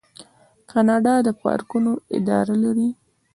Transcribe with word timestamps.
کاناډا 0.71 1.15
د 1.27 1.29
پارکونو 1.41 1.91
اداره 2.17 2.55
لري. 2.63 2.89